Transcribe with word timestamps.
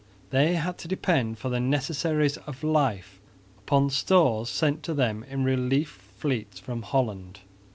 They 0.31 0.55
had 0.55 0.79
to 0.79 0.87
depend 0.87 1.37
for 1.37 1.49
the 1.49 1.59
necessaries 1.59 2.37
of 2.37 2.63
life 2.63 3.19
upon 3.59 3.91
stores 3.91 4.49
sent 4.49 4.81
to 4.81 4.95
them 4.95 5.23
in 5.25 5.43
relief 5.43 5.91
fleets 6.17 6.59
from 6.59 6.81
Holland. 6.81 7.41